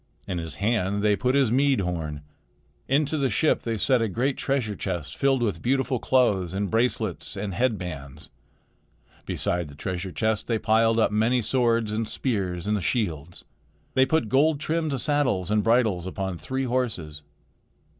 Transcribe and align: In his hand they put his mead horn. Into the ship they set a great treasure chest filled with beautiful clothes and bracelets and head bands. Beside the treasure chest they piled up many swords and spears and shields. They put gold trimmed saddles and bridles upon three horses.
In 0.27 0.39
his 0.39 0.55
hand 0.55 1.03
they 1.03 1.15
put 1.15 1.35
his 1.35 1.51
mead 1.51 1.81
horn. 1.81 2.23
Into 2.87 3.19
the 3.19 3.29
ship 3.29 3.61
they 3.61 3.77
set 3.77 4.01
a 4.01 4.07
great 4.07 4.35
treasure 4.35 4.73
chest 4.73 5.15
filled 5.15 5.43
with 5.43 5.61
beautiful 5.61 5.99
clothes 5.99 6.55
and 6.55 6.71
bracelets 6.71 7.37
and 7.37 7.53
head 7.53 7.77
bands. 7.77 8.31
Beside 9.27 9.67
the 9.67 9.75
treasure 9.75 10.11
chest 10.11 10.47
they 10.47 10.57
piled 10.57 10.97
up 10.97 11.11
many 11.11 11.43
swords 11.43 11.91
and 11.91 12.07
spears 12.09 12.65
and 12.65 12.81
shields. 12.81 13.45
They 13.93 14.07
put 14.07 14.27
gold 14.27 14.59
trimmed 14.59 14.99
saddles 14.99 15.51
and 15.51 15.61
bridles 15.63 16.07
upon 16.07 16.35
three 16.35 16.63
horses. 16.63 17.21